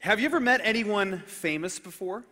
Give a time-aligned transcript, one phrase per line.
[0.00, 2.24] Have you ever met anyone famous before?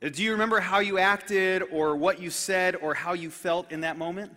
[0.00, 3.80] Do you remember how you acted or what you said or how you felt in
[3.80, 4.32] that moment?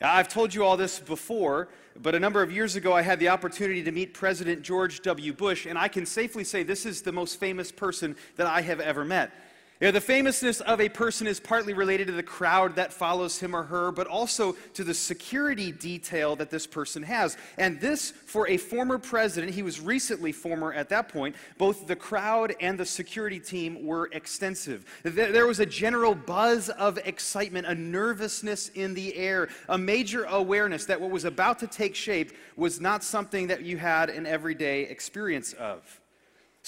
[0.00, 3.30] I've told you all this before, but a number of years ago I had the
[3.30, 5.32] opportunity to meet President George W.
[5.32, 8.78] Bush, and I can safely say this is the most famous person that I have
[8.78, 9.32] ever met.
[9.80, 13.54] Yeah, the famousness of a person is partly related to the crowd that follows him
[13.54, 17.36] or her, but also to the security detail that this person has.
[17.58, 21.94] And this, for a former president, he was recently former at that point, both the
[21.94, 24.84] crowd and the security team were extensive.
[25.04, 30.86] There was a general buzz of excitement, a nervousness in the air, a major awareness
[30.86, 34.82] that what was about to take shape was not something that you had an everyday
[34.82, 36.00] experience of.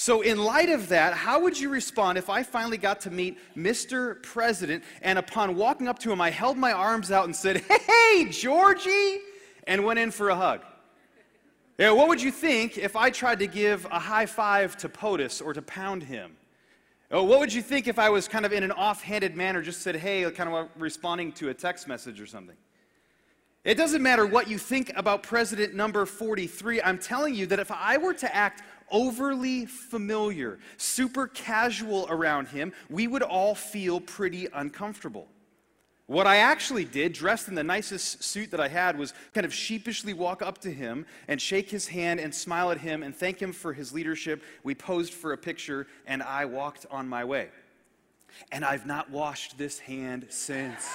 [0.01, 3.37] So, in light of that, how would you respond if I finally got to meet
[3.55, 4.23] Mr.
[4.23, 8.27] President and upon walking up to him, I held my arms out and said, Hey,
[8.31, 9.19] Georgie,
[9.67, 10.63] and went in for a hug?
[11.77, 15.45] Yeah, what would you think if I tried to give a high five to POTUS
[15.45, 16.35] or to pound him?
[17.11, 19.83] Oh, what would you think if I was kind of in an offhanded manner, just
[19.83, 22.57] said, hey, kind of responding to a text message or something?
[23.63, 26.81] It doesn't matter what you think about President number 43.
[26.81, 32.73] I'm telling you that if I were to act overly familiar, super casual around him,
[32.89, 35.29] we would all feel pretty uncomfortable.
[36.11, 39.55] What I actually did, dressed in the nicest suit that I had, was kind of
[39.55, 43.41] sheepishly walk up to him and shake his hand and smile at him and thank
[43.41, 44.43] him for his leadership.
[44.65, 47.51] We posed for a picture and I walked on my way.
[48.51, 50.89] And I've not washed this hand since.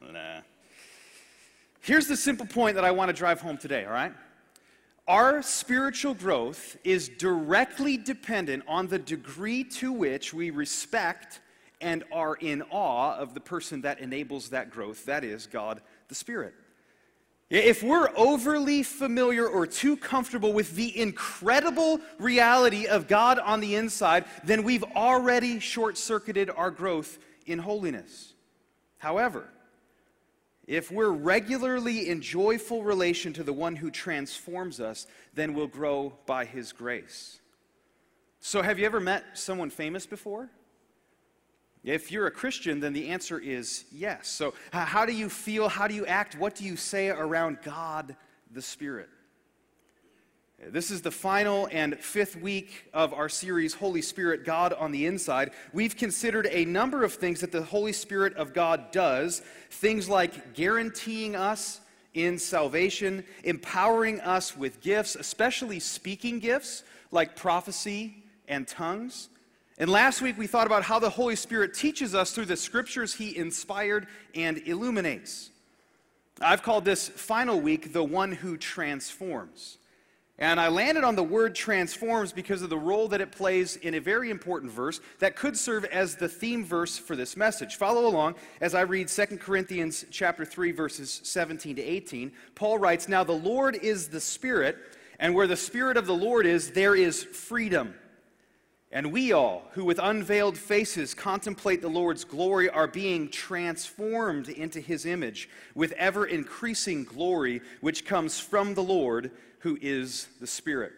[0.00, 0.40] nah.
[1.80, 4.12] Here's the simple point that I want to drive home today, all right?
[5.08, 11.40] Our spiritual growth is directly dependent on the degree to which we respect
[11.80, 16.14] and are in awe of the person that enables that growth, that is, God the
[16.16, 16.54] Spirit.
[17.48, 23.76] If we're overly familiar or too comfortable with the incredible reality of God on the
[23.76, 28.34] inside, then we've already short circuited our growth in holiness.
[28.98, 29.48] However,
[30.66, 36.14] if we're regularly in joyful relation to the one who transforms us, then we'll grow
[36.26, 37.40] by his grace.
[38.40, 40.50] So, have you ever met someone famous before?
[41.84, 44.26] If you're a Christian, then the answer is yes.
[44.26, 45.68] So, how do you feel?
[45.68, 46.36] How do you act?
[46.36, 48.16] What do you say around God
[48.50, 49.08] the Spirit?
[50.58, 55.04] This is the final and fifth week of our series, Holy Spirit, God on the
[55.04, 55.50] Inside.
[55.74, 60.54] We've considered a number of things that the Holy Spirit of God does, things like
[60.54, 61.80] guaranteeing us
[62.14, 69.28] in salvation, empowering us with gifts, especially speaking gifts like prophecy and tongues.
[69.76, 73.12] And last week we thought about how the Holy Spirit teaches us through the scriptures
[73.12, 75.50] he inspired and illuminates.
[76.40, 79.76] I've called this final week the one who transforms.
[80.38, 83.94] And I landed on the word transforms because of the role that it plays in
[83.94, 87.76] a very important verse that could serve as the theme verse for this message.
[87.76, 92.32] Follow along as I read 2 Corinthians chapter 3 verses 17 to 18.
[92.54, 94.76] Paul writes, "Now the Lord is the Spirit,
[95.18, 97.94] and where the Spirit of the Lord is, there is freedom."
[98.92, 104.80] And we all, who with unveiled faces contemplate the Lord's glory, are being transformed into
[104.80, 109.30] his image with ever increasing glory, which comes from the Lord
[109.66, 110.92] who is the Spirit.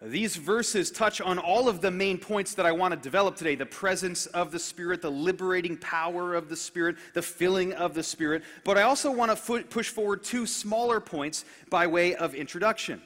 [0.00, 3.56] These verses touch on all of the main points that I want to develop today
[3.56, 8.02] the presence of the Spirit, the liberating power of the Spirit, the filling of the
[8.02, 8.42] Spirit.
[8.64, 13.02] But I also want to push forward two smaller points by way of introduction.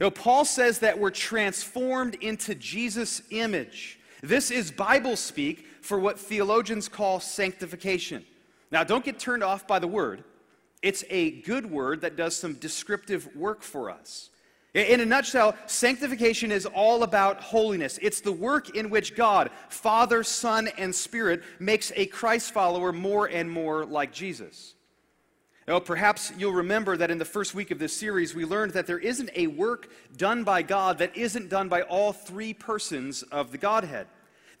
[0.00, 4.00] You know, Paul says that we're transformed into Jesus' image.
[4.24, 8.26] This is Bible speak for what theologians call sanctification.
[8.72, 10.24] Now, don't get turned off by the word.
[10.82, 14.30] It's a good word that does some descriptive work for us.
[14.74, 17.98] In a nutshell, sanctification is all about holiness.
[18.02, 23.26] It's the work in which God, Father, Son, and Spirit, makes a Christ follower more
[23.26, 24.74] and more like Jesus.
[25.66, 28.86] Now, perhaps you'll remember that in the first week of this series, we learned that
[28.86, 33.52] there isn't a work done by God that isn't done by all three persons of
[33.52, 34.06] the Godhead.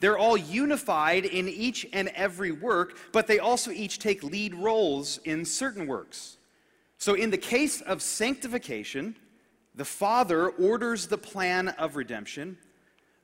[0.00, 5.18] They're all unified in each and every work, but they also each take lead roles
[5.24, 6.36] in certain works.
[6.98, 9.16] So, in the case of sanctification,
[9.74, 12.58] the Father orders the plan of redemption.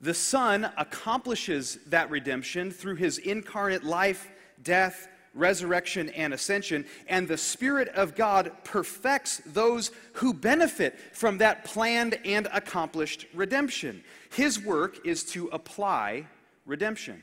[0.01, 4.31] The Son accomplishes that redemption through his incarnate life,
[4.63, 6.85] death, resurrection, and ascension.
[7.09, 14.05] And the Spirit of God perfects those who benefit from that planned and accomplished redemption.
[14.31, 16.27] His work is to apply
[16.67, 17.23] redemption.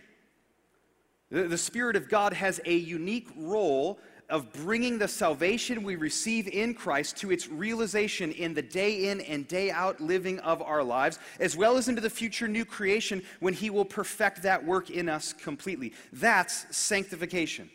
[1.31, 3.99] The, Spirit of God has a unique role
[4.29, 9.21] of bringing the salvation we receive in Christ to its realization in the day in
[9.21, 13.23] and day out living of our lives, as well as into the future new creation
[13.39, 15.93] when He will perfect that work in us completely.
[16.13, 17.69] That's sanctification.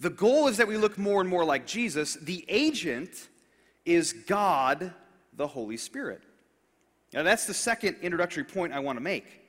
[0.00, 2.14] The goal is that we look more and more like Jesus.
[2.14, 3.28] The agent
[3.84, 4.92] is God,
[5.34, 6.22] the Holy Spirit.
[7.12, 9.43] Now, that's the second introductory point I want to make.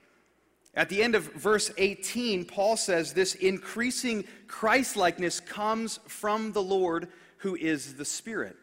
[0.76, 7.08] At the end of verse 18, Paul says this increasing Christlikeness comes from the Lord
[7.38, 8.58] who is the Spirit.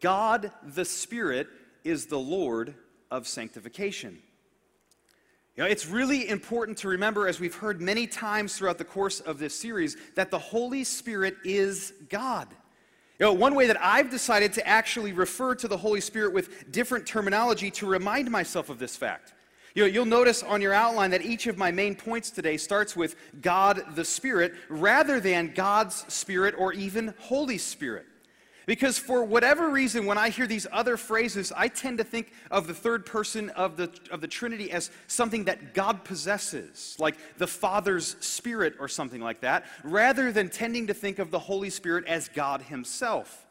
[0.00, 1.48] God, the Spirit,
[1.82, 2.74] is the Lord
[3.10, 4.18] of sanctification.
[5.56, 9.20] You know, it's really important to remember, as we've heard many times throughout the course
[9.20, 12.48] of this series, that the Holy Spirit is God.
[13.20, 16.72] You know, one way that I've decided to actually refer to the Holy Spirit with
[16.72, 19.32] different terminology to remind myself of this fact.
[19.74, 23.16] You you'll notice on your outline that each of my main points today starts with
[23.40, 28.06] God the Spirit rather than God's Spirit or even Holy Spirit.
[28.66, 32.66] Because for whatever reason, when I hear these other phrases, I tend to think of
[32.66, 37.46] the third person of the, of the Trinity as something that God possesses, like the
[37.46, 42.06] Father's Spirit or something like that, rather than tending to think of the Holy Spirit
[42.06, 43.46] as God Himself.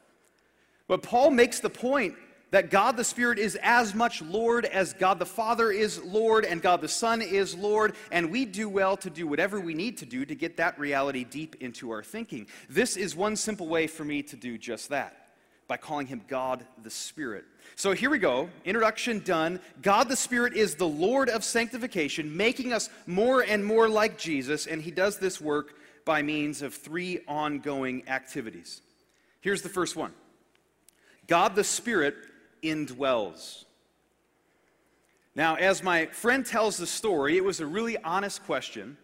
[0.88, 2.16] But Paul makes the point
[2.54, 6.62] that God the Spirit is as much Lord as God the Father is Lord and
[6.62, 10.06] God the Son is Lord, and we do well to do whatever we need to
[10.06, 12.46] do to get that reality deep into our thinking.
[12.70, 15.30] This is one simple way for me to do just that
[15.68, 17.44] by calling him God the Spirit.
[17.76, 18.52] So here we go.
[18.66, 19.60] Introduction done.
[19.82, 24.68] God the Spirit is the Lord of sanctification, making us more and more like Jesus,
[24.68, 25.74] and he does this work
[26.06, 28.84] by means of three ongoing activities.
[29.42, 30.14] Here's the first one
[31.26, 32.14] God the Spirit
[32.64, 33.66] indwells.
[35.36, 38.98] Now, as my friend tells the story, it was a really honest question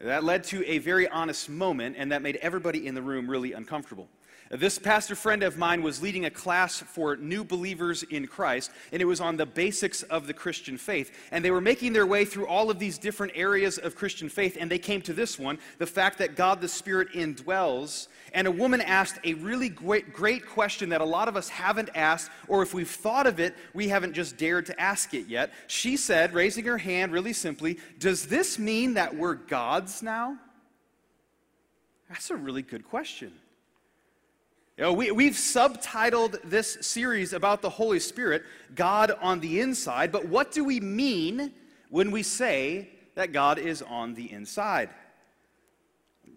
[0.00, 3.52] that led to a very honest moment, and that made everybody in the room really
[3.52, 4.08] uncomfortable.
[4.50, 9.02] This pastor friend of mine was leading a class for new believers in Christ, and
[9.02, 11.14] it was on the basics of the Christian faith.
[11.30, 14.56] And they were making their way through all of these different areas of Christian faith,
[14.58, 18.08] and they came to this one the fact that God the Spirit indwells.
[18.32, 21.90] And a woman asked a really great, great question that a lot of us haven't
[21.94, 25.52] asked, or if we've thought of it, we haven't just dared to ask it yet.
[25.66, 30.38] She said, raising her hand really simply, Does this mean that we're gods now?
[32.08, 33.32] That's a really good question.
[34.78, 38.44] You know, we, we've subtitled this series about the Holy Spirit,
[38.76, 41.52] God on the inside, but what do we mean
[41.90, 44.90] when we say that God is on the inside?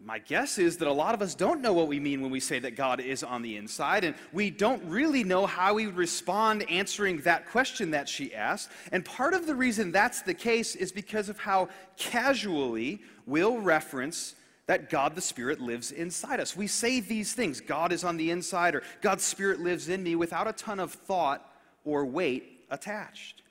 [0.04, 2.40] My guess is that a lot of us don't know what we mean when we
[2.40, 5.96] say that God is on the inside, and we don't really know how we would
[5.96, 8.72] respond answering that question that she asked.
[8.92, 14.34] And part of the reason that's the case is because of how casually we'll reference
[14.72, 16.56] that God the Spirit lives inside us.
[16.56, 20.16] We say these things God is on the inside or God's Spirit lives in me
[20.16, 21.46] without a ton of thought
[21.84, 23.42] or weight attached.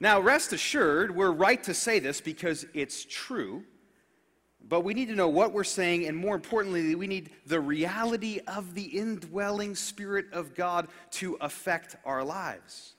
[0.00, 3.62] Now, rest assured, we're right to say this because it's true,
[4.68, 8.40] but we need to know what we're saying, and more importantly, we need the reality
[8.48, 12.94] of the indwelling Spirit of God to affect our lives.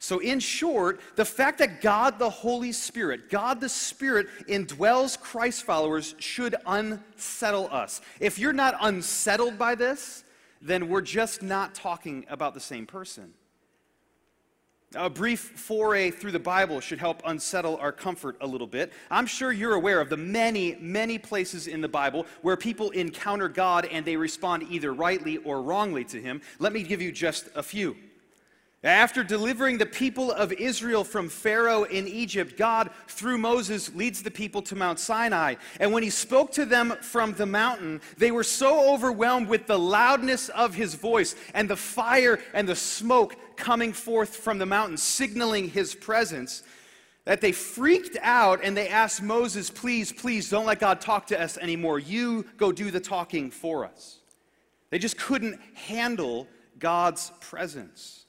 [0.00, 5.64] So, in short, the fact that God the Holy Spirit, God the Spirit, indwells Christ
[5.64, 8.00] followers should unsettle us.
[8.20, 10.22] If you're not unsettled by this,
[10.62, 13.34] then we're just not talking about the same person.
[14.94, 18.92] A brief foray through the Bible should help unsettle our comfort a little bit.
[19.10, 23.48] I'm sure you're aware of the many, many places in the Bible where people encounter
[23.48, 26.40] God and they respond either rightly or wrongly to Him.
[26.58, 27.96] Let me give you just a few.
[28.84, 34.30] After delivering the people of Israel from Pharaoh in Egypt, God, through Moses, leads the
[34.30, 35.56] people to Mount Sinai.
[35.80, 39.78] And when he spoke to them from the mountain, they were so overwhelmed with the
[39.78, 44.96] loudness of his voice and the fire and the smoke coming forth from the mountain,
[44.96, 46.62] signaling his presence,
[47.24, 51.40] that they freaked out and they asked Moses, Please, please, don't let God talk to
[51.40, 51.98] us anymore.
[51.98, 54.18] You go do the talking for us.
[54.90, 56.46] They just couldn't handle
[56.78, 58.24] God's presence.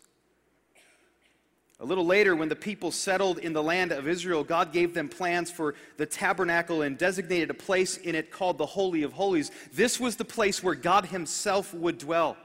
[1.81, 5.07] A little later, when the people settled in the land of Israel, God gave them
[5.07, 9.49] plans for the tabernacle and designated a place in it called the Holy of Holies.
[9.71, 12.35] This was the place where God Himself would dwell.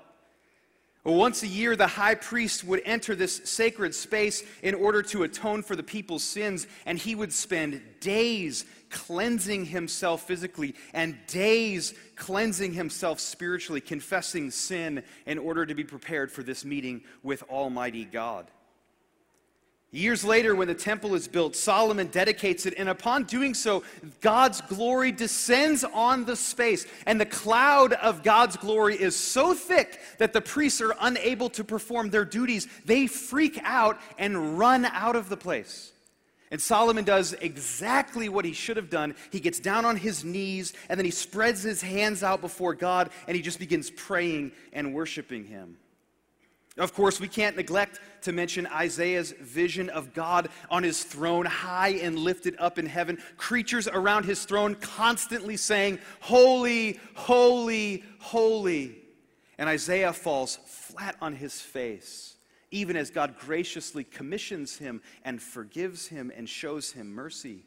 [1.02, 5.62] Once a year, the high priest would enter this sacred space in order to atone
[5.62, 12.72] for the people's sins, and he would spend days cleansing himself physically and days cleansing
[12.72, 18.46] himself spiritually, confessing sin in order to be prepared for this meeting with Almighty God.
[19.94, 23.84] Years later, when the temple is built, Solomon dedicates it, and upon doing so,
[24.20, 26.84] God's glory descends on the space.
[27.06, 31.62] And the cloud of God's glory is so thick that the priests are unable to
[31.62, 32.66] perform their duties.
[32.84, 35.92] They freak out and run out of the place.
[36.50, 39.14] And Solomon does exactly what he should have done.
[39.30, 43.10] He gets down on his knees, and then he spreads his hands out before God,
[43.28, 45.76] and he just begins praying and worshiping him.
[46.76, 51.90] Of course, we can't neglect to mention Isaiah's vision of God on his throne, high
[51.90, 58.97] and lifted up in heaven, creatures around his throne constantly saying, Holy, holy, holy.
[59.57, 62.35] And Isaiah falls flat on his face,
[62.73, 67.66] even as God graciously commissions him and forgives him and shows him mercy.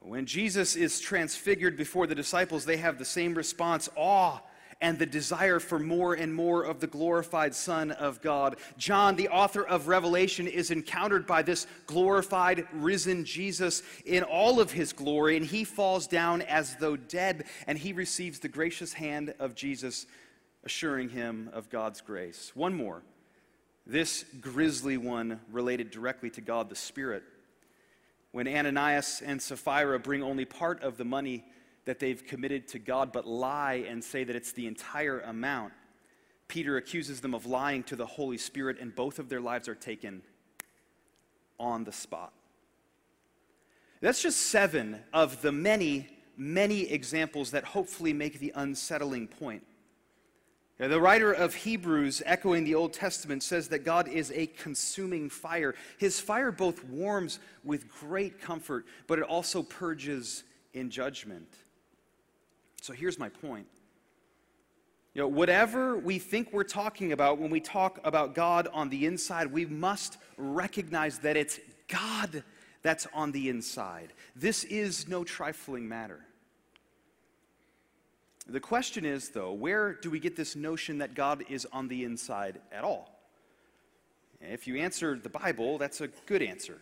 [0.00, 4.40] When Jesus is transfigured before the disciples, they have the same response awe
[4.80, 8.56] and the desire for more and more of the glorified Son of God.
[8.76, 14.70] John, the author of Revelation, is encountered by this glorified, risen Jesus in all of
[14.70, 19.34] his glory, and he falls down as though dead, and he receives the gracious hand
[19.40, 20.06] of Jesus,
[20.64, 22.52] assuring him of God's grace.
[22.54, 23.02] One more.
[23.84, 27.22] This grisly one related directly to God the Spirit.
[28.32, 31.44] When Ananias and Sapphira bring only part of the money
[31.88, 35.72] that they've committed to God, but lie and say that it's the entire amount.
[36.46, 39.74] Peter accuses them of lying to the Holy Spirit, and both of their lives are
[39.74, 40.20] taken
[41.58, 42.34] on the spot.
[44.02, 49.64] That's just seven of the many, many examples that hopefully make the unsettling point.
[50.78, 55.30] Now, the writer of Hebrews, echoing the Old Testament, says that God is a consuming
[55.30, 55.74] fire.
[55.96, 61.48] His fire both warms with great comfort, but it also purges in judgment.
[62.82, 63.66] So here's my point.
[65.14, 69.06] You know, whatever we think we're talking about when we talk about God on the
[69.06, 71.58] inside, we must recognize that it's
[71.88, 72.44] God
[72.82, 74.12] that's on the inside.
[74.36, 76.20] This is no trifling matter.
[78.46, 82.04] The question is, though, where do we get this notion that God is on the
[82.04, 83.18] inside at all?
[84.40, 86.78] If you answer the Bible, that's a good answer.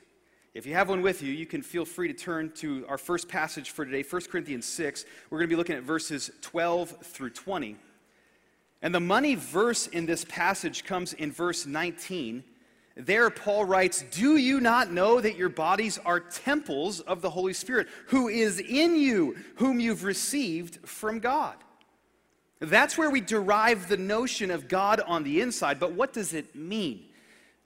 [0.57, 3.29] If you have one with you, you can feel free to turn to our first
[3.29, 5.05] passage for today, 1 Corinthians 6.
[5.29, 7.77] We're going to be looking at verses 12 through 20.
[8.81, 12.43] And the money verse in this passage comes in verse 19.
[12.97, 17.53] There, Paul writes, Do you not know that your bodies are temples of the Holy
[17.53, 21.57] Spirit, who is in you, whom you've received from God?
[22.61, 26.57] That's where we derive the notion of God on the inside, but what does it
[26.57, 27.09] mean?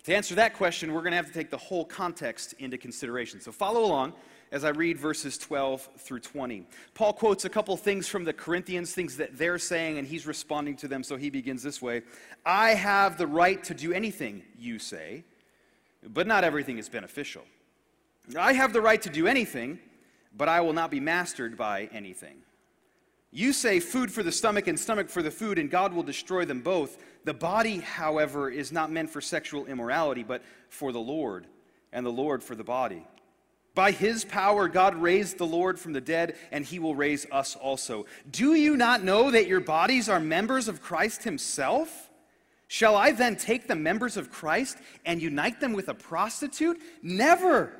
[0.05, 3.41] To answer that question, we're going to have to take the whole context into consideration.
[3.41, 4.15] So follow along
[4.51, 6.67] as I read verses 12 through 20.
[6.95, 10.77] Paul quotes a couple things from the Corinthians, things that they're saying, and he's responding
[10.77, 11.03] to them.
[11.03, 12.03] So he begins this way
[12.45, 15.25] I have the right to do anything, you say,
[16.03, 17.43] but not everything is beneficial.
[18.39, 19.79] I have the right to do anything,
[20.37, 22.37] but I will not be mastered by anything.
[23.33, 26.45] You say food for the stomach and stomach for the food, and God will destroy
[26.45, 26.99] them both.
[27.25, 31.47] The body, however, is not meant for sexual immorality, but for the Lord,
[31.93, 33.07] and the Lord for the body.
[33.75, 37.55] By his power, God raised the Lord from the dead, and he will raise us
[37.55, 38.07] also.
[38.29, 42.11] Do you not know that your bodies are members of Christ himself?
[42.67, 46.81] Shall I then take the members of Christ and unite them with a prostitute?
[47.03, 47.80] Never.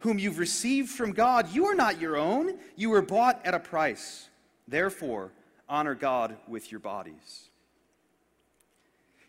[0.00, 1.52] whom you've received from God?
[1.54, 4.28] You are not your own, you were bought at a price.
[4.68, 5.32] Therefore,
[5.68, 7.50] honor God with your bodies.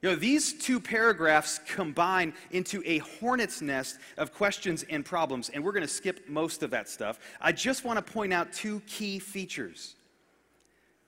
[0.01, 5.63] You know, these two paragraphs combine into a hornet's nest of questions and problems, and
[5.63, 7.19] we're going to skip most of that stuff.
[7.39, 9.95] I just want to point out two key features.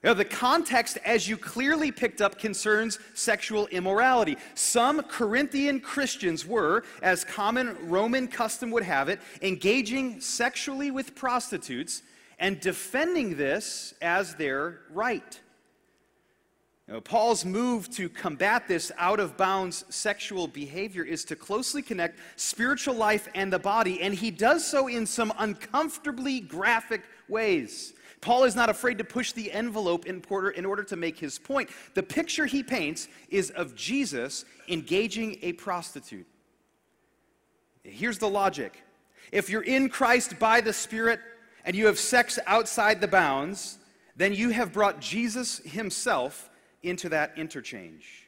[0.04, 4.36] Know, the context, as you clearly picked up, concerns sexual immorality.
[4.54, 12.02] Some Corinthian Christians were, as common Roman custom would have it, engaging sexually with prostitutes
[12.38, 15.40] and defending this as their right.
[16.86, 22.18] Know, Paul's move to combat this out of bounds sexual behavior is to closely connect
[22.36, 27.94] spiritual life and the body, and he does so in some uncomfortably graphic ways.
[28.24, 31.38] Paul is not afraid to push the envelope in order, in order to make his
[31.38, 31.68] point.
[31.92, 36.26] The picture he paints is of Jesus engaging a prostitute.
[37.82, 38.82] Here's the logic
[39.30, 41.20] if you're in Christ by the Spirit,
[41.66, 43.78] and you have sex outside the bounds,
[44.16, 46.48] then you have brought Jesus himself
[46.82, 48.24] into that interchange.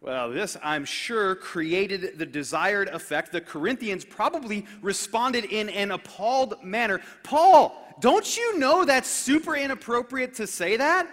[0.00, 3.32] Well, this, I'm sure, created the desired effect.
[3.32, 7.00] The Corinthians probably responded in an appalled manner.
[7.24, 11.08] Paul, don't you know that's super inappropriate to say that?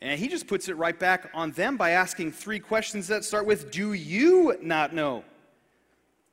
[0.00, 3.46] And he just puts it right back on them by asking three questions that start
[3.46, 5.24] with Do you not know?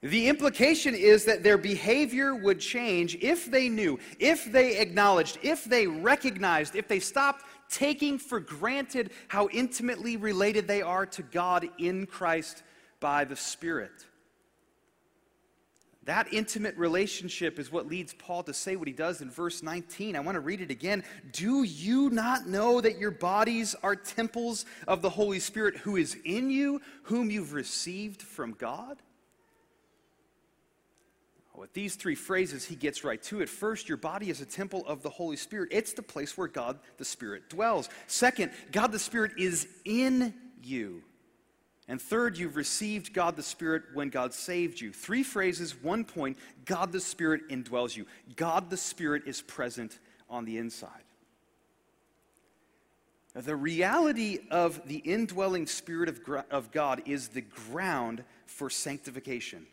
[0.01, 5.63] The implication is that their behavior would change if they knew, if they acknowledged, if
[5.63, 11.69] they recognized, if they stopped taking for granted how intimately related they are to God
[11.77, 12.63] in Christ
[12.99, 14.05] by the Spirit.
[16.05, 20.15] That intimate relationship is what leads Paul to say what he does in verse 19.
[20.15, 21.03] I want to read it again.
[21.31, 26.17] Do you not know that your bodies are temples of the Holy Spirit who is
[26.25, 28.97] in you, whom you've received from God?
[31.61, 33.47] With these three phrases, he gets right to it.
[33.47, 36.79] First, your body is a temple of the Holy Spirit, it's the place where God
[36.97, 37.87] the Spirit dwells.
[38.07, 41.03] Second, God the Spirit is in you.
[41.91, 44.93] And third, you've received God the Spirit when God saved you.
[44.93, 48.05] Three phrases, one point God the Spirit indwells you.
[48.37, 51.03] God the Spirit is present on the inside.
[53.35, 59.67] Now, the reality of the indwelling Spirit of, of God is the ground for sanctification.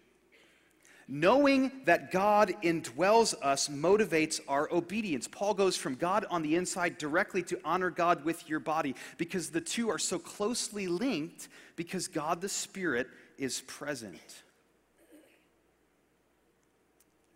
[1.11, 5.27] Knowing that God indwells us motivates our obedience.
[5.27, 9.49] Paul goes from God on the inside directly to honor God with your body because
[9.49, 14.43] the two are so closely linked because God the Spirit is present.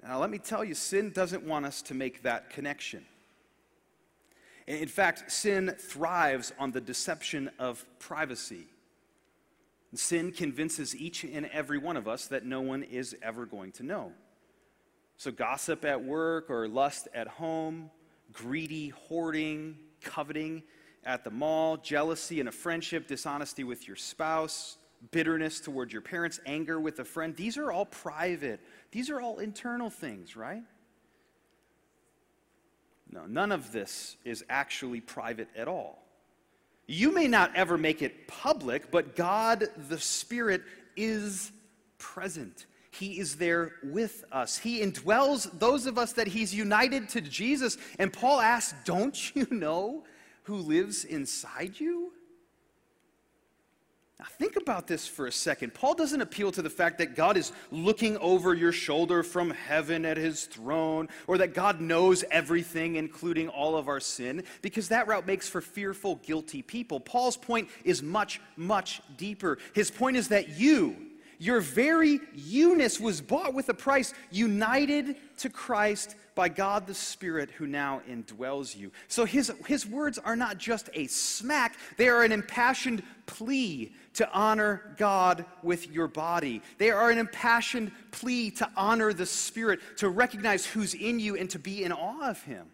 [0.03, 3.07] Now, let me tell you, sin doesn't want us to make that connection.
[4.67, 8.67] In fact, sin thrives on the deception of privacy.
[9.95, 13.83] Sin convinces each and every one of us that no one is ever going to
[13.83, 14.13] know.
[15.19, 17.91] So, gossip at work or lust at home,
[18.33, 20.63] greedy, hoarding, coveting
[21.05, 24.79] at the mall, jealousy in a friendship, dishonesty with your spouse,
[25.11, 28.61] bitterness toward your parents, anger with a friend, these are all private.
[28.93, 30.63] These are all internal things, right?
[33.11, 36.03] No, none of this is actually private at all.
[36.93, 40.61] You may not ever make it public, but God the Spirit
[40.95, 41.51] is
[41.97, 42.67] present.
[42.91, 44.59] He is there with us.
[44.59, 47.79] He indwells those of us that He's united to Jesus.
[47.99, 50.05] And Paul asks, Don't you know
[50.43, 52.13] who lives inside you?
[54.23, 55.75] Now, think about this for a second.
[55.75, 60.05] Paul doesn't appeal to the fact that God is looking over your shoulder from heaven
[60.05, 65.09] at his throne, or that God knows everything, including all of our sin, because that
[65.09, 67.01] route makes for fearful, guilty people.
[67.01, 69.59] Paul's point is much, much deeper.
[69.73, 70.95] His point is that you,
[71.41, 77.51] your very you-ness, was bought with a price, united to Christ by God the Spirit
[77.51, 78.93] who now indwells you.
[79.09, 84.31] So his, his words are not just a smack, they are an impassioned plea to
[84.33, 86.63] honor God with your body.
[86.79, 91.49] They are an impassioned plea to honor the Spirit, to recognize who's in you and
[91.51, 92.67] to be in awe of Him.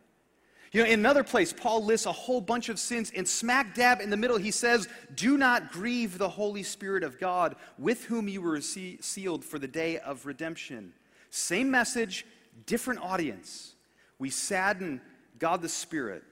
[0.72, 4.00] You know, in another place, Paul lists a whole bunch of sins, and smack dab
[4.00, 8.28] in the middle, he says, Do not grieve the Holy Spirit of God, with whom
[8.28, 10.92] you were sealed for the day of redemption.
[11.30, 12.26] Same message,
[12.66, 13.74] different audience.
[14.18, 15.00] We sadden
[15.38, 16.22] God the Spirit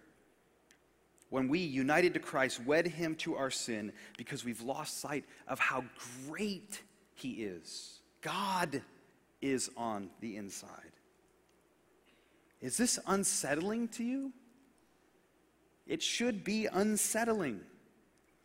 [1.31, 5.59] when we, united to Christ, wed him to our sin because we've lost sight of
[5.59, 5.85] how
[6.29, 6.83] great
[7.15, 8.01] he is.
[8.21, 8.83] God
[9.43, 10.93] is on the inside.
[12.61, 14.33] Is this unsettling to you?
[15.87, 17.61] It should be unsettling.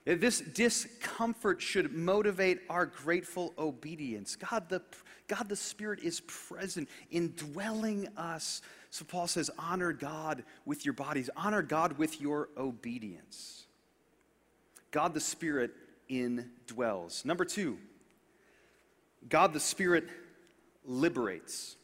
[0.05, 4.35] This discomfort should motivate our grateful obedience.
[4.35, 4.81] God the,
[5.27, 8.61] God the Spirit is present, indwelling us.
[8.91, 13.63] So Paul says, honor God with your bodies, honor God with your obedience.
[14.91, 15.71] God the Spirit
[16.09, 17.23] indwells.
[17.23, 17.77] Number two,
[19.29, 20.09] God the Spirit
[20.85, 21.77] liberates.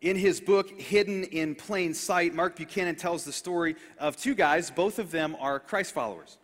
[0.00, 4.70] In his book, Hidden in Plain Sight, Mark Buchanan tells the story of two guys.
[4.70, 6.38] Both of them are Christ followers.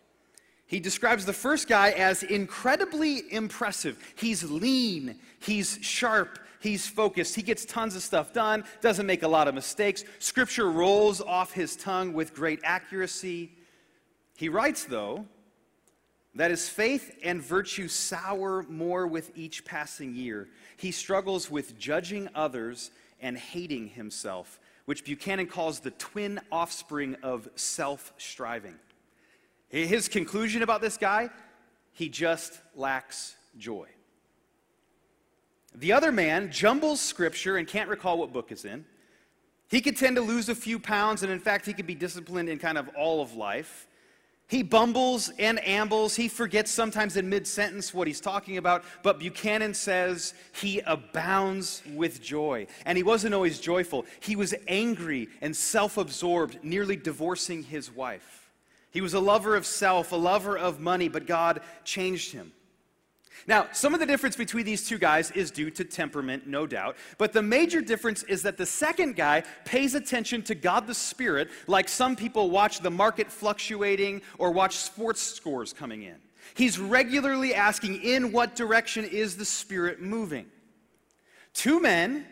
[0.67, 3.97] He describes the first guy as incredibly impressive.
[4.15, 9.27] He's lean, he's sharp, he's focused, he gets tons of stuff done, doesn't make a
[9.27, 10.03] lot of mistakes.
[10.19, 13.51] Scripture rolls off his tongue with great accuracy.
[14.37, 15.25] He writes, though,
[16.35, 20.47] that his faith and virtue sour more with each passing year.
[20.77, 27.49] He struggles with judging others and hating himself, which Buchanan calls the twin offspring of
[27.55, 28.75] self striving.
[29.69, 31.29] His conclusion about this guy,
[31.93, 33.87] he just lacks joy.
[35.75, 38.85] The other man jumbles scripture and can't recall what book is in.
[39.69, 42.49] He could tend to lose a few pounds, and in fact, he could be disciplined
[42.49, 43.87] in kind of all of life.
[44.47, 46.15] He bumbles and ambles.
[46.15, 48.83] He forgets sometimes in mid sentence what he's talking about.
[49.03, 52.65] But Buchanan says he abounds with joy.
[52.83, 58.49] And he wasn't always joyful, he was angry and self absorbed, nearly divorcing his wife.
[58.89, 62.51] He was a lover of self, a lover of money, but God changed him.
[63.47, 66.97] Now, some of the difference between these two guys is due to temperament, no doubt.
[67.17, 71.49] But the major difference is that the second guy pays attention to God the Spirit,
[71.67, 76.15] like some people watch the market fluctuating or watch sports scores coming in.
[76.53, 80.47] He's regularly asking, in what direction is the Spirit moving?
[81.53, 82.25] Two men,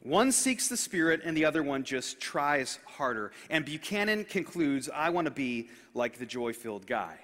[0.00, 3.32] one seeks the Spirit and the other one just tries harder.
[3.48, 7.18] And Buchanan concludes, I want to be like the joy filled guy.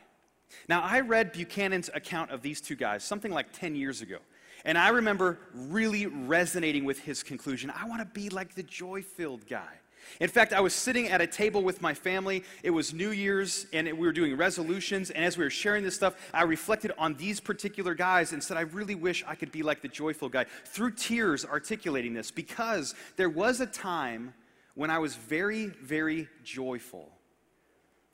[0.69, 4.19] Now, I read Buchanan's account of these two guys something like 10 years ago.
[4.65, 7.73] And I remember really resonating with his conclusion.
[7.75, 9.81] I want to be like the joy filled guy.
[10.19, 12.43] In fact, I was sitting at a table with my family.
[12.63, 15.11] It was New Year's, and we were doing resolutions.
[15.11, 18.57] And as we were sharing this stuff, I reflected on these particular guys and said,
[18.57, 20.47] I really wish I could be like the joyful guy.
[20.65, 24.35] Through tears, articulating this, because there was a time
[24.75, 27.11] when I was very, very joyful.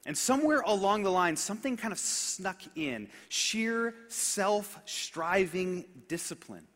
[0.07, 6.67] And somewhere along the line, something kind of snuck in sheer self striving discipline.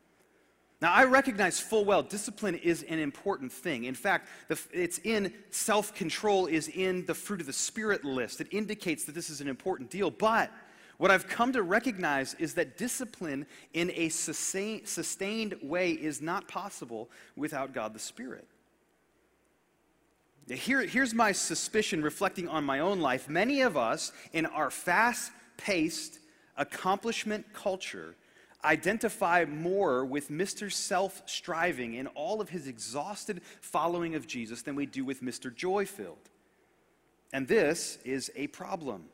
[0.82, 3.84] Now, I recognize full well discipline is an important thing.
[3.84, 8.40] In fact, the, it's in self control, is in the fruit of the Spirit list.
[8.40, 10.10] It indicates that this is an important deal.
[10.10, 10.50] But
[10.98, 17.10] what I've come to recognize is that discipline in a sustained way is not possible
[17.36, 18.48] without God the Spirit.
[20.50, 23.28] Here, here's my suspicion reflecting on my own life.
[23.28, 26.18] Many of us, in our fast paced
[26.56, 28.16] accomplishment culture,
[28.64, 30.70] identify more with Mr.
[30.72, 35.54] Self striving in all of his exhausted following of Jesus than we do with Mr.
[35.54, 36.28] Joy filled.
[37.32, 39.04] And this is a problem.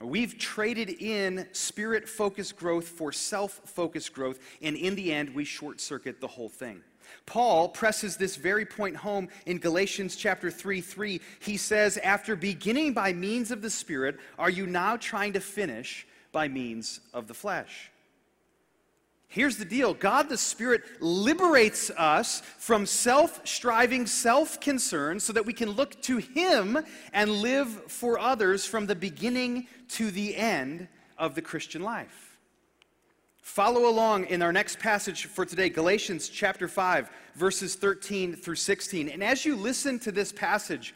[0.00, 5.44] We've traded in spirit focused growth for self focused growth, and in the end, we
[5.44, 6.80] short circuit the whole thing.
[7.26, 11.20] Paul presses this very point home in Galatians chapter 3 3.
[11.40, 16.06] He says, After beginning by means of the Spirit, are you now trying to finish
[16.32, 17.90] by means of the flesh?
[19.34, 25.44] Here's the deal God the Spirit liberates us from self striving, self concern, so that
[25.44, 26.78] we can look to Him
[27.12, 30.86] and live for others from the beginning to the end
[31.18, 32.33] of the Christian life.
[33.44, 39.10] Follow along in our next passage for today, Galatians chapter 5, verses 13 through 16.
[39.10, 40.94] And as you listen to this passage,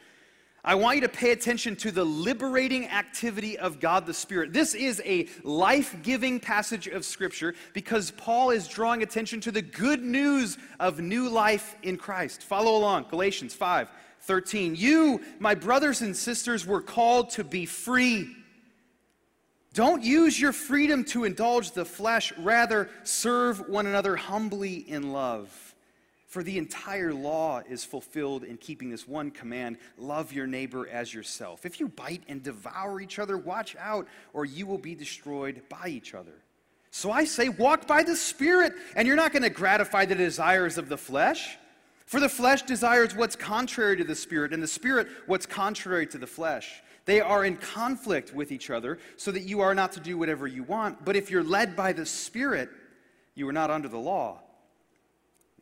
[0.63, 4.51] I want you to pay attention to the liberating activity of God the Spirit.
[4.51, 9.61] This is a life giving passage of Scripture because Paul is drawing attention to the
[9.61, 12.41] good news of new life in Christ.
[12.41, 13.89] Follow along, Galatians 5
[14.21, 14.75] 13.
[14.75, 18.35] You, my brothers and sisters, were called to be free.
[19.73, 25.75] Don't use your freedom to indulge the flesh, rather, serve one another humbly in love.
[26.29, 31.11] For the entire law is fulfilled in keeping this one command love your neighbor as
[31.11, 31.65] yourself.
[31.65, 35.87] If you bite and devour each other, watch out, or you will be destroyed by
[35.87, 36.33] each other.
[36.91, 40.77] So I say, walk by the Spirit, and you're not going to gratify the desires
[40.77, 41.57] of the flesh.
[42.05, 46.17] For the flesh desires what's contrary to the Spirit, and the Spirit what's contrary to
[46.17, 46.81] the flesh.
[47.09, 50.45] They are in conflict with each other, so that you are not to do whatever
[50.45, 51.03] you want.
[51.03, 52.69] But if you're led by the Spirit,
[53.33, 54.41] you are not under the law.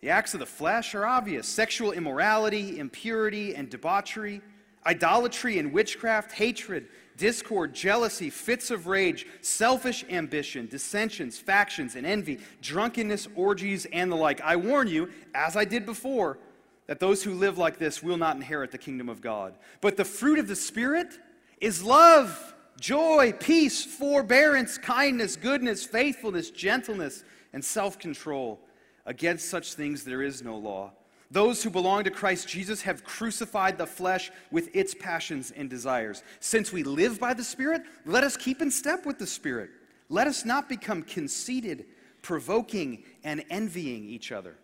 [0.02, 4.42] The acts of the flesh are obvious sexual immorality, impurity, and debauchery,
[4.86, 12.40] idolatry and witchcraft, hatred, discord, jealousy, fits of rage, selfish ambition, dissensions, factions, and envy,
[12.62, 14.42] drunkenness, orgies, and the like.
[14.42, 16.40] I warn you, as I did before,
[16.88, 19.54] that those who live like this will not inherit the kingdom of God.
[19.80, 21.18] But the fruit of the Spirit,
[21.60, 28.60] is love, joy, peace, forbearance, kindness, goodness, faithfulness, gentleness, and self control.
[29.06, 30.92] Against such things there is no law.
[31.30, 36.24] Those who belong to Christ Jesus have crucified the flesh with its passions and desires.
[36.40, 39.70] Since we live by the Spirit, let us keep in step with the Spirit.
[40.10, 41.86] Let us not become conceited,
[42.22, 44.56] provoking, and envying each other.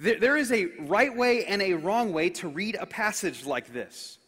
[0.00, 4.18] There is a right way and a wrong way to read a passage like this.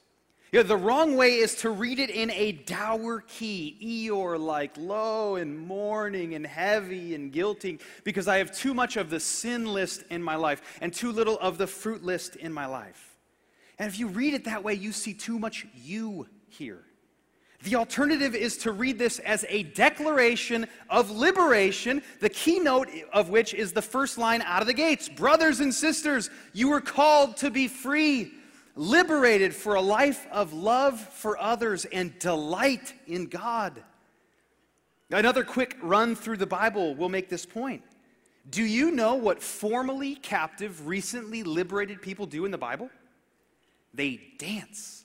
[0.53, 3.77] You know, the wrong way is to read it in a dour key,
[4.09, 9.11] Eeyore like, low and mourning and heavy and guilty, because I have too much of
[9.11, 12.67] the sin list in my life and too little of the fruit list in my
[12.67, 13.17] life.
[13.79, 16.85] And if you read it that way, you see too much you here.
[17.63, 23.53] The alternative is to read this as a declaration of liberation, the keynote of which
[23.55, 27.51] is the first line out of the gates Brothers and sisters, you were called to
[27.51, 28.33] be free,
[28.77, 33.83] liberated for a life of love for others and delight in God.
[35.11, 37.83] Another quick run through the Bible will make this point.
[38.49, 42.91] Do you know what formerly captive, recently liberated people do in the Bible?
[43.95, 45.05] They dance.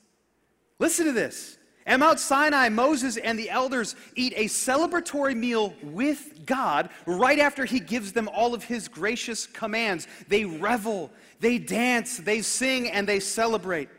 [0.77, 1.57] Listen to this.
[1.85, 7.65] At Mount Sinai, Moses and the elders eat a celebratory meal with God right after
[7.65, 10.07] he gives them all of his gracious commands.
[10.27, 13.89] They revel, they dance, they sing, and they celebrate.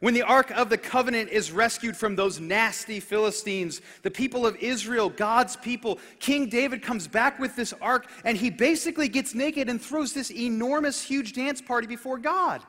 [0.00, 4.56] When the Ark of the Covenant is rescued from those nasty Philistines, the people of
[4.56, 9.68] Israel, God's people, King David comes back with this Ark and he basically gets naked
[9.68, 12.62] and throws this enormous, huge dance party before God.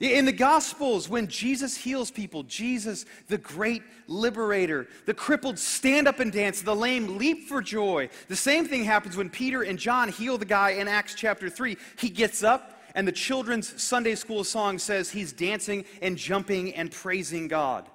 [0.00, 6.20] In the Gospels, when Jesus heals people, Jesus, the great liberator, the crippled stand up
[6.20, 8.08] and dance, the lame leap for joy.
[8.28, 11.76] The same thing happens when Peter and John heal the guy in Acts chapter 3.
[11.98, 16.90] He gets up, and the children's Sunday school song says he's dancing and jumping and
[16.90, 17.86] praising God.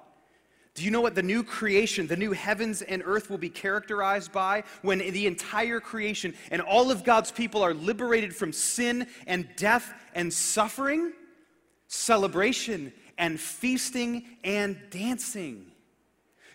[0.74, 4.30] Do you know what the new creation, the new heavens and earth will be characterized
[4.30, 9.48] by when the entire creation and all of God's people are liberated from sin and
[9.56, 11.12] death and suffering?
[11.88, 15.66] Celebration and feasting and dancing.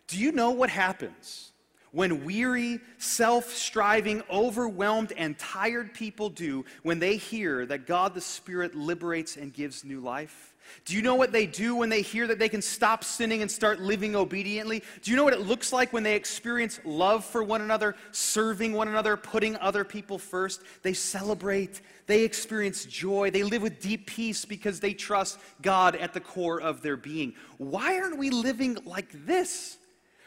[0.08, 1.52] Do you know what happens
[1.92, 8.22] when weary, self striving, overwhelmed, and tired people do when they hear that God the
[8.22, 10.51] Spirit liberates and gives new life?
[10.86, 13.50] Do you know what they do when they hear that they can stop sinning and
[13.50, 14.84] start living obediently?
[15.02, 18.74] Do you know what it looks like when they experience love for one another, serving
[18.74, 20.62] one another, putting other people first?
[20.82, 26.14] They celebrate, they experience joy, they live with deep peace because they trust God at
[26.14, 27.34] the core of their being.
[27.58, 29.78] Why aren't we living like this?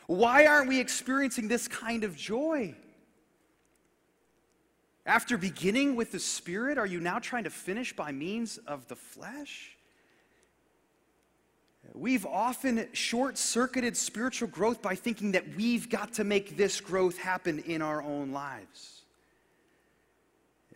[0.07, 2.75] Why aren't we experiencing this kind of joy?
[5.07, 8.97] After beginning with the Spirit, are you now trying to finish by means of the
[8.97, 9.74] flesh?
[11.93, 17.19] We've often short circuited spiritual growth by thinking that we've got to make this growth
[17.19, 19.03] happen in our own lives.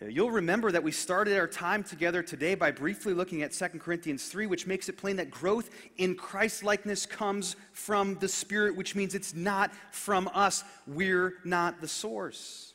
[0.07, 4.29] You'll remember that we started our time together today by briefly looking at 2 Corinthians
[4.29, 8.95] 3, which makes it plain that growth in Christ likeness comes from the Spirit, which
[8.95, 10.63] means it's not from us.
[10.87, 12.68] We're not the source.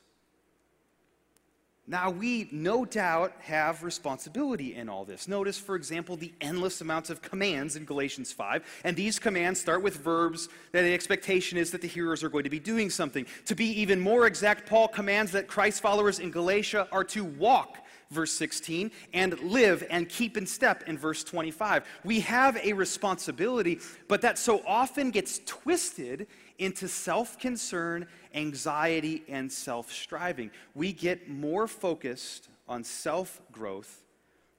[1.85, 5.27] Now, we no doubt have responsibility in all this.
[5.27, 8.81] Notice, for example, the endless amounts of commands in Galatians 5.
[8.85, 12.45] And these commands start with verbs that the expectation is that the hearers are going
[12.45, 13.25] to be doing something.
[13.47, 17.79] To be even more exact, Paul commands that Christ followers in Galatia are to walk
[18.13, 21.83] verse 16, and live and keep in step in verse 25.
[22.03, 29.51] We have a responsibility, but that so often gets twisted into self concern, anxiety, and
[29.51, 30.51] self striving.
[30.75, 34.03] We get more focused on self growth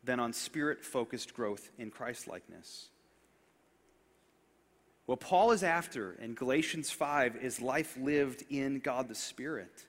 [0.03, 2.89] than on spirit focused growth in Christ likeness.
[5.07, 9.87] What Paul is after in Galatians 5 is life lived in God the Spirit.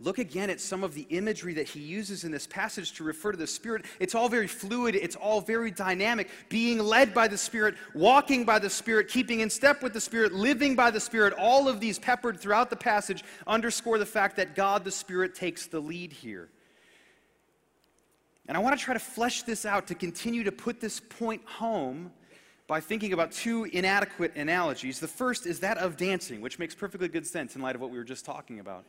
[0.00, 3.30] Look again at some of the imagery that he uses in this passage to refer
[3.30, 3.84] to the Spirit.
[4.00, 6.28] It's all very fluid, it's all very dynamic.
[6.48, 10.32] Being led by the Spirit, walking by the Spirit, keeping in step with the Spirit,
[10.32, 14.56] living by the Spirit, all of these peppered throughout the passage underscore the fact that
[14.56, 16.48] God the Spirit takes the lead here.
[18.48, 21.42] And I want to try to flesh this out to continue to put this point
[21.44, 22.10] home
[22.66, 24.98] by thinking about two inadequate analogies.
[24.98, 27.90] The first is that of dancing, which makes perfectly good sense in light of what
[27.90, 28.84] we were just talking about.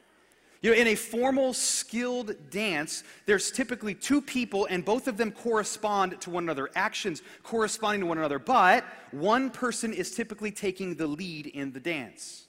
[0.63, 5.29] You know, in a formal, skilled dance, there's typically two people, and both of them
[5.29, 10.95] correspond to one another, actions corresponding to one another, but one person is typically taking
[10.95, 12.47] the lead in the dance.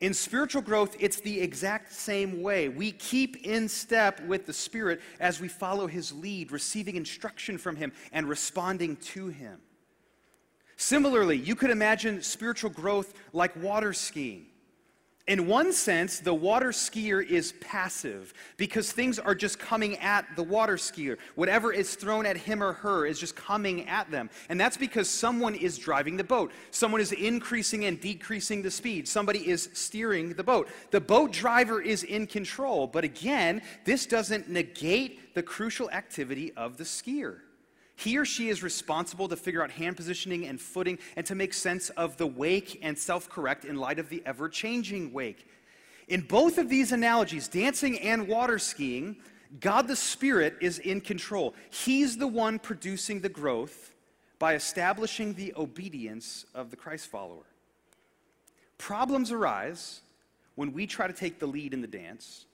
[0.00, 2.70] In spiritual growth, it's the exact same way.
[2.70, 7.76] We keep in step with the Spirit as we follow His lead, receiving instruction from
[7.76, 9.60] Him and responding to Him.
[10.78, 14.46] Similarly, you could imagine spiritual growth like water skiing.
[15.28, 20.42] In one sense, the water skier is passive because things are just coming at the
[20.42, 21.16] water skier.
[21.36, 24.30] Whatever is thrown at him or her is just coming at them.
[24.48, 26.50] And that's because someone is driving the boat.
[26.72, 29.06] Someone is increasing and decreasing the speed.
[29.06, 30.68] Somebody is steering the boat.
[30.90, 32.88] The boat driver is in control.
[32.88, 37.38] But again, this doesn't negate the crucial activity of the skier.
[38.02, 41.54] He or she is responsible to figure out hand positioning and footing and to make
[41.54, 45.46] sense of the wake and self correct in light of the ever changing wake.
[46.08, 49.18] In both of these analogies, dancing and water skiing,
[49.60, 51.54] God the Spirit is in control.
[51.70, 53.94] He's the one producing the growth
[54.40, 57.46] by establishing the obedience of the Christ follower.
[58.78, 60.00] Problems arise
[60.56, 62.46] when we try to take the lead in the dance,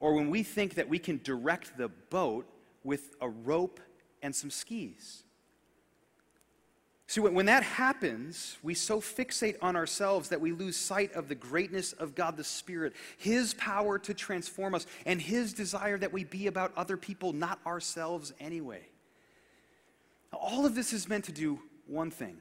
[0.00, 2.46] or when we think that we can direct the boat
[2.84, 3.80] with a rope
[4.22, 5.24] and some skis.
[7.10, 11.34] See, when that happens, we so fixate on ourselves that we lose sight of the
[11.34, 16.22] greatness of God the Spirit, His power to transform us, and His desire that we
[16.22, 18.82] be about other people, not ourselves anyway.
[20.32, 22.36] All of this is meant to do one thing.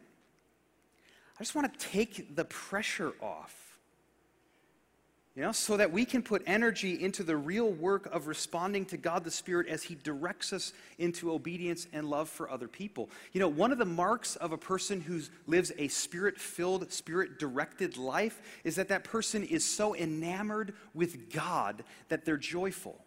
[1.39, 3.68] I just want to take the pressure off
[5.35, 8.97] you know, so that we can put energy into the real work of responding to
[8.97, 13.09] God the Spirit as He directs us into obedience and love for other people.
[13.31, 17.39] You know, one of the marks of a person who lives a spirit filled, spirit
[17.39, 22.99] directed life is that that person is so enamored with God that they're joyful.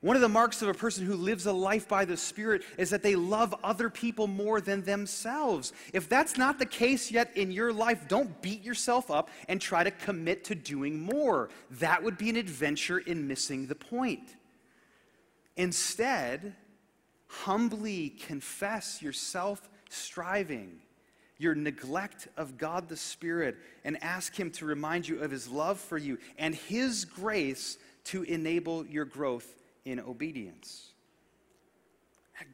[0.00, 2.90] One of the marks of a person who lives a life by the Spirit is
[2.90, 5.72] that they love other people more than themselves.
[5.92, 9.82] If that's not the case yet in your life, don't beat yourself up and try
[9.82, 11.48] to commit to doing more.
[11.72, 14.36] That would be an adventure in missing the point.
[15.56, 16.54] Instead,
[17.26, 20.78] humbly confess your self striving,
[21.38, 25.80] your neglect of God the Spirit, and ask Him to remind you of His love
[25.80, 29.57] for you and His grace to enable your growth
[29.88, 30.90] in obedience.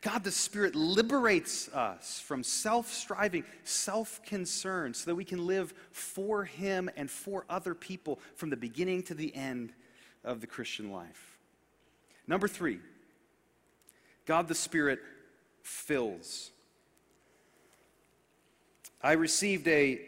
[0.01, 5.75] God the Spirit liberates us from self striving, self concern, so that we can live
[5.91, 9.73] for Him and for other people from the beginning to the end
[10.25, 11.37] of the Christian life.
[12.27, 12.79] Number three,
[14.25, 15.01] God the Spirit
[15.63, 16.51] fills.
[19.03, 20.01] I received a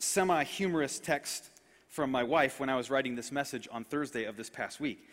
[0.00, 1.48] semi humorous text
[1.86, 5.06] from my wife when I was writing this message on Thursday of this past week.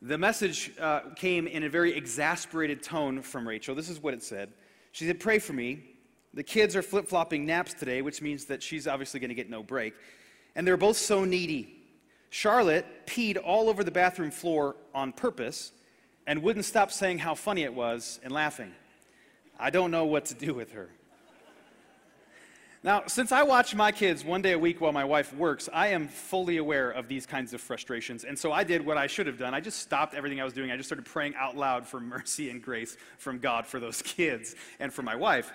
[0.00, 3.74] The message uh, came in a very exasperated tone from Rachel.
[3.74, 4.52] This is what it said.
[4.92, 5.82] She said, Pray for me.
[6.34, 9.50] The kids are flip flopping naps today, which means that she's obviously going to get
[9.50, 9.94] no break.
[10.54, 11.74] And they're both so needy.
[12.30, 15.72] Charlotte peed all over the bathroom floor on purpose
[16.26, 18.72] and wouldn't stop saying how funny it was and laughing.
[19.58, 20.90] I don't know what to do with her.
[22.84, 25.88] Now, since I watch my kids one day a week while my wife works, I
[25.88, 28.22] am fully aware of these kinds of frustrations.
[28.22, 29.52] And so I did what I should have done.
[29.52, 30.70] I just stopped everything I was doing.
[30.70, 34.54] I just started praying out loud for mercy and grace from God for those kids
[34.78, 35.52] and for my wife.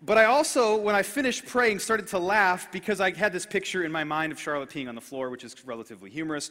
[0.00, 3.84] But I also, when I finished praying, started to laugh because I had this picture
[3.84, 6.50] in my mind of Charlotte peeing on the floor, which is relatively humorous.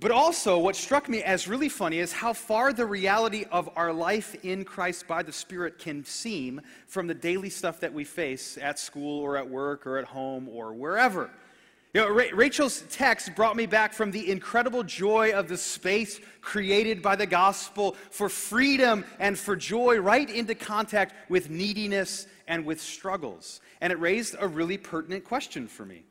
[0.00, 3.92] But also, what struck me as really funny is how far the reality of our
[3.92, 8.56] life in Christ by the Spirit can seem from the daily stuff that we face
[8.62, 11.28] at school or at work or at home or wherever.
[11.92, 17.02] You know, Rachel's text brought me back from the incredible joy of the space created
[17.02, 22.80] by the gospel for freedom and for joy right into contact with neediness and with
[22.80, 23.60] struggles.
[23.82, 26.04] And it raised a really pertinent question for me.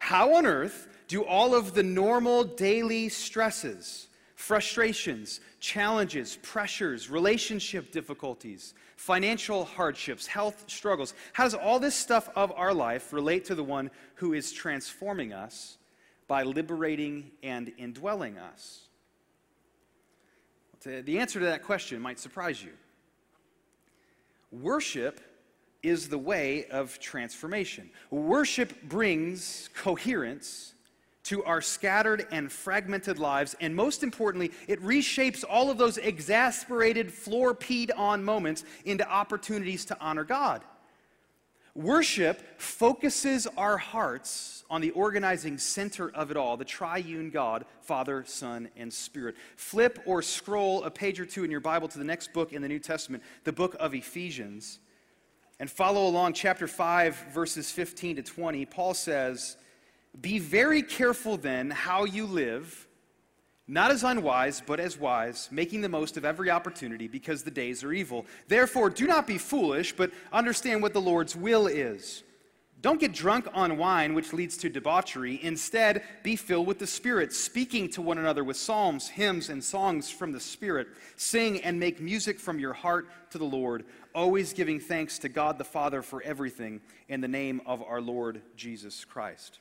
[0.00, 8.74] How on earth do all of the normal daily stresses, frustrations, challenges, pressures, relationship difficulties,
[8.96, 13.64] financial hardships, health struggles, how does all this stuff of our life relate to the
[13.64, 15.78] one who is transforming us
[16.28, 18.82] by liberating and indwelling us?
[20.82, 22.70] The answer to that question might surprise you.
[24.52, 25.20] Worship
[25.82, 27.90] is the way of transformation.
[28.10, 30.74] Worship brings coherence
[31.28, 33.54] to our scattered and fragmented lives.
[33.60, 39.84] And most importantly, it reshapes all of those exasperated, floor peed on moments into opportunities
[39.86, 40.62] to honor God.
[41.74, 48.24] Worship focuses our hearts on the organizing center of it all, the triune God, Father,
[48.26, 49.36] Son, and Spirit.
[49.56, 52.62] Flip or scroll a page or two in your Bible to the next book in
[52.62, 54.78] the New Testament, the book of Ephesians,
[55.60, 58.64] and follow along chapter 5, verses 15 to 20.
[58.64, 59.56] Paul says,
[60.20, 62.86] be very careful then how you live,
[63.66, 67.84] not as unwise, but as wise, making the most of every opportunity because the days
[67.84, 68.26] are evil.
[68.48, 72.22] Therefore, do not be foolish, but understand what the Lord's will is.
[72.80, 75.40] Don't get drunk on wine, which leads to debauchery.
[75.42, 80.10] Instead, be filled with the Spirit, speaking to one another with psalms, hymns, and songs
[80.10, 80.86] from the Spirit.
[81.16, 85.58] Sing and make music from your heart to the Lord, always giving thanks to God
[85.58, 89.58] the Father for everything in the name of our Lord Jesus Christ.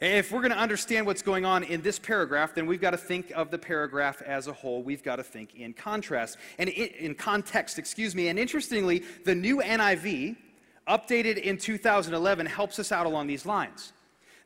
[0.00, 2.96] If we're going to understand what's going on in this paragraph, then we've got to
[2.96, 4.82] think of the paragraph as a whole.
[4.82, 8.28] We've got to think in contrast and in context, excuse me.
[8.28, 10.36] And interestingly, the new NIV,
[10.88, 13.92] updated in 2011, helps us out along these lines.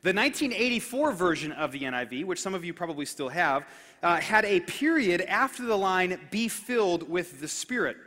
[0.01, 3.67] The 1984 version of the NIV, which some of you probably still have,
[4.03, 7.97] uh, had a period after the line, be filled with the Spirit.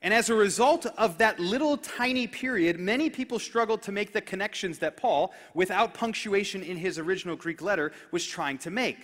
[0.00, 4.20] And as a result of that little tiny period, many people struggled to make the
[4.20, 8.98] connections that Paul, without punctuation in his original Greek letter, was trying to make.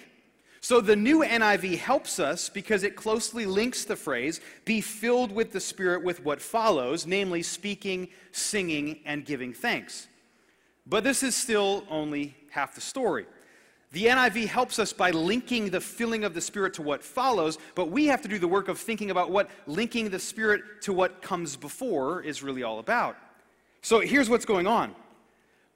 [0.61, 5.53] So the new NIV helps us because it closely links the phrase, be filled with
[5.53, 10.07] the Spirit, with what follows, namely speaking, singing, and giving thanks.
[10.87, 13.27] But this is still only half the story.
[13.95, 17.93] The NIV helps us by linking the filling of the Spirit to what follows, but
[17.93, 21.23] we have to do the work of thinking about what linking the Spirit to what
[21.23, 23.17] comes before is really all about.
[23.83, 24.97] So here's what's going on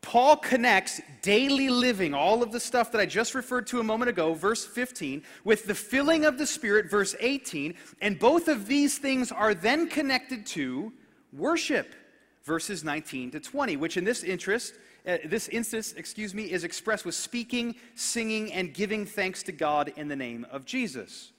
[0.02, 4.08] Paul connects daily living, all of the stuff that I just referred to a moment
[4.08, 8.98] ago, verse 15, with the filling of the Spirit, verse 18, and both of these
[8.98, 10.92] things are then connected to
[11.32, 11.94] worship,
[12.42, 14.74] verses 19 to 20, which in this interest,
[15.06, 19.92] uh, this instance, excuse me, is expressed with speaking, singing, and giving thanks to God
[19.96, 21.32] in the name of Jesus.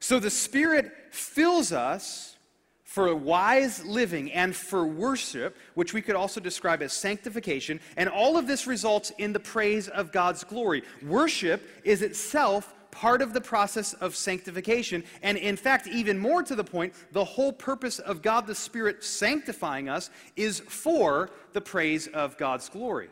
[0.00, 2.36] So the Spirit fills us
[2.84, 8.36] for wise living and for worship, which we could also describe as sanctification, and all
[8.36, 10.82] of this results in the praise of God's glory.
[11.00, 16.54] Worship is itself part of the process of sanctification, and in fact, even more to
[16.54, 22.06] the point, the whole purpose of God the Spirit sanctifying us is for the praise
[22.08, 23.08] of God's glory.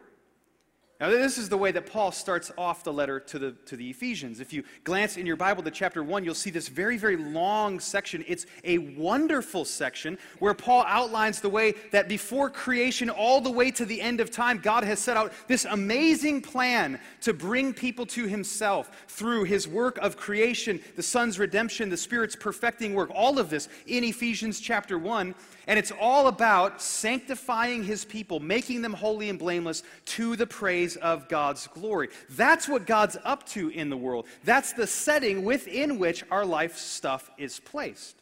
[1.00, 3.88] Now, this is the way that Paul starts off the letter to the, to the
[3.88, 4.40] Ephesians.
[4.40, 7.78] If you glance in your Bible to chapter 1, you'll see this very, very long
[7.78, 8.24] section.
[8.26, 13.70] It's a wonderful section where Paul outlines the way that before creation, all the way
[13.70, 18.04] to the end of time, God has set out this amazing plan to bring people
[18.06, 23.38] to himself through his work of creation, the Son's redemption, the Spirit's perfecting work, all
[23.38, 25.32] of this in Ephesians chapter 1.
[25.68, 30.87] And it's all about sanctifying his people, making them holy and blameless to the praise
[30.96, 32.08] of God's glory.
[32.30, 34.26] That's what God's up to in the world.
[34.44, 38.16] That's the setting within which our life stuff is placed.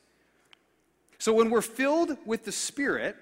[1.18, 3.16] So when we're filled with the Spirit,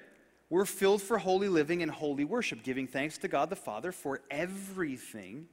[0.50, 4.20] we're filled for holy living and holy worship, giving thanks to God the Father for
[4.30, 5.46] everything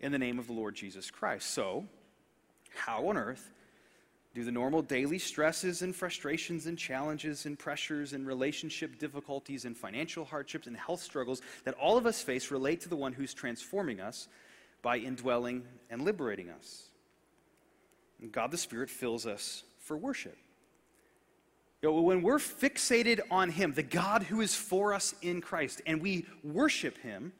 [0.00, 1.50] in the name of the Lord Jesus Christ.
[1.50, 1.86] So,
[2.74, 3.50] how on earth
[4.36, 9.74] do the normal daily stresses and frustrations and challenges and pressures and relationship difficulties and
[9.74, 13.32] financial hardships and health struggles that all of us face relate to the one who's
[13.32, 14.28] transforming us
[14.82, 16.82] by indwelling and liberating us?
[18.20, 20.36] And God the Spirit fills us for worship.
[21.80, 25.80] You know, when we're fixated on Him, the God who is for us in Christ,
[25.86, 27.32] and we worship Him,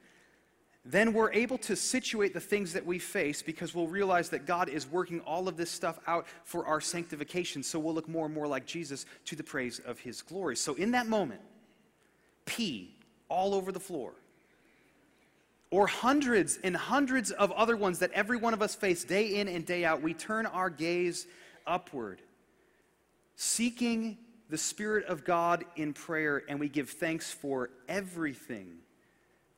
[0.88, 4.68] then we're able to situate the things that we face because we'll realize that God
[4.68, 7.62] is working all of this stuff out for our sanctification.
[7.64, 10.54] So we'll look more and more like Jesus to the praise of his glory.
[10.54, 11.40] So in that moment,
[12.44, 12.94] pee
[13.28, 14.12] all over the floor,
[15.72, 19.48] or hundreds and hundreds of other ones that every one of us face day in
[19.48, 21.26] and day out, we turn our gaze
[21.66, 22.22] upward,
[23.34, 24.16] seeking
[24.48, 28.76] the Spirit of God in prayer, and we give thanks for everything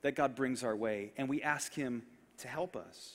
[0.03, 2.03] that God brings our way, and we ask Him
[2.39, 3.15] to help us.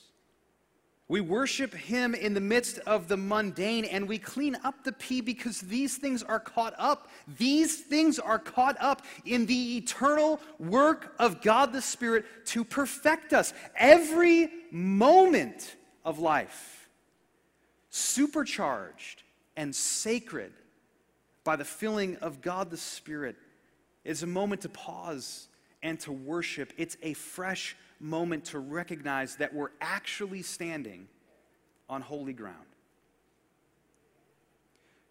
[1.08, 5.22] We worship Him in the midst of the mundane and we clean up the pee
[5.22, 7.10] because these things are caught up.
[7.38, 13.34] These things are caught up in the eternal work of God the Spirit to perfect
[13.34, 13.54] us.
[13.76, 15.76] Every moment
[16.06, 16.90] of life,
[17.90, 19.24] supercharged
[19.58, 20.54] and sacred
[21.44, 23.36] by the filling of God the Spirit,
[24.06, 25.48] is a moment to pause
[25.84, 31.08] and to worship, it's a fresh moment to recognize that we're actually standing
[31.90, 32.66] on holy ground.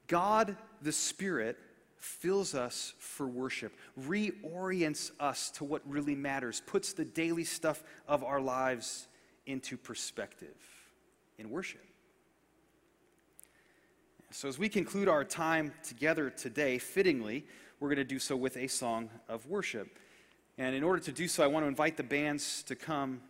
[0.09, 1.57] God the Spirit
[1.97, 8.25] fills us for worship, reorients us to what really matters, puts the daily stuff of
[8.25, 9.07] our lives
[9.47, 10.57] into perspective
[11.39, 11.85] in worship.
[14.31, 17.45] So, as we conclude our time together today, fittingly,
[17.79, 19.99] we're going to do so with a song of worship.
[20.63, 23.21] And in order to do so, I want to invite the bands to come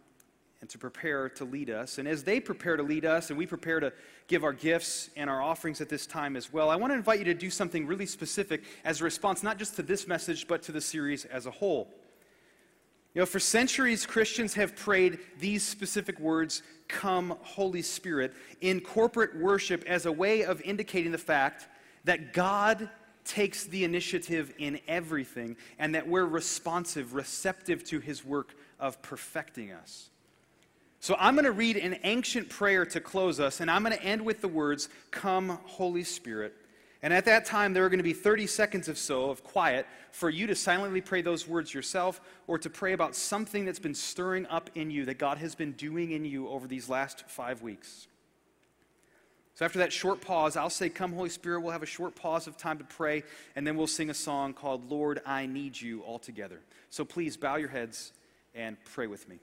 [0.61, 1.97] and to prepare to lead us.
[1.97, 3.91] And as they prepare to lead us and we prepare to
[4.27, 7.21] give our gifts and our offerings at this time as well, I want to invite
[7.21, 10.63] you to do something really specific as a response, not just to this message, but
[10.65, 11.89] to the series as a whole.
[13.15, 19.35] You know, for centuries, Christians have prayed these specific words, Come, Holy Spirit, in corporate
[19.39, 21.67] worship as a way of indicating the fact
[22.05, 22.91] that God
[23.25, 29.73] takes the initiative in everything and that we're responsive, receptive to his work of perfecting
[29.73, 30.11] us.
[31.01, 34.03] So I'm going to read an ancient prayer to close us, and I'm going to
[34.05, 36.55] end with the words, Come, Holy Spirit.
[37.03, 39.87] And at that time, there are going to be 30 seconds or so of quiet
[40.13, 43.95] for you to silently pray those words yourself or to pray about something that's been
[43.95, 47.63] stirring up in you that God has been doing in you over these last five
[47.63, 48.07] weeks.
[49.55, 51.61] So after that short pause, I'll say, Come, Holy Spirit.
[51.61, 53.23] We'll have a short pause of time to pray,
[53.55, 56.61] and then we'll sing a song called Lord, I Need You all together.
[56.91, 58.13] So please bow your heads
[58.55, 59.39] and pray with me.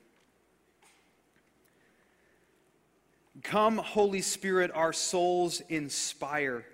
[3.44, 6.66] Come, Holy Spirit, our souls inspire,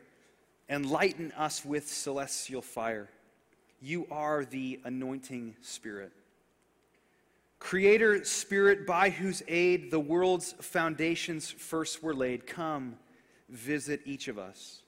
[0.69, 3.09] enlighten us with celestial fire.
[3.81, 6.11] You are the anointing Spirit.
[7.59, 12.95] Creator Spirit, by whose aid the world's foundations first were laid, come,
[13.49, 14.81] visit each of us.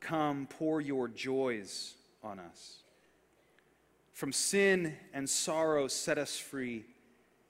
[0.00, 2.78] Come, pour your joys on us.
[4.12, 6.84] From sin and sorrow, set us free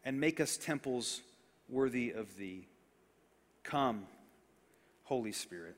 [0.04, 1.22] and make us temples
[1.68, 2.66] worthy of thee.
[3.62, 4.06] Come,
[5.04, 5.76] Holy Spirit.